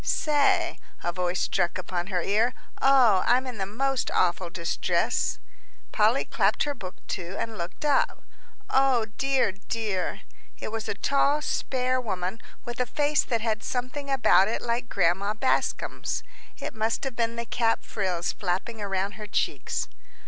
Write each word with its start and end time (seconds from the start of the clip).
"Say," 0.03 0.79
a 1.03 1.11
voice 1.11 1.39
struck 1.39 1.77
upon 1.77 2.07
her 2.07 2.23
ear, 2.23 2.55
"oh, 2.81 3.23
I'm 3.27 3.45
in 3.45 3.59
the 3.59 3.67
most 3.67 4.09
awful 4.09 4.49
distress." 4.49 5.37
Polly 5.91 6.25
clapped 6.25 6.63
her 6.63 6.73
book 6.73 6.95
to, 7.09 7.35
and 7.37 7.55
looked 7.55 7.85
up. 7.85 8.23
"O 8.67 9.05
dear, 9.19 9.51
dear!" 9.51 10.21
It 10.57 10.71
was 10.71 10.89
a 10.89 10.95
tall, 10.95 11.39
spare 11.43 12.01
woman 12.01 12.41
with 12.65 12.79
a 12.79 12.87
face 12.87 13.23
that 13.25 13.41
had 13.41 13.61
something 13.61 14.09
about 14.09 14.47
it 14.47 14.63
like 14.63 14.89
Grandma 14.89 15.35
Bascom's. 15.35 16.23
It 16.57 16.73
must 16.73 17.03
have 17.03 17.15
been 17.15 17.35
the 17.35 17.45
cap 17.45 17.83
frills 17.85 18.31
flapping 18.33 18.81
around 18.81 19.11
her 19.11 19.27
cheeks. 19.27 19.87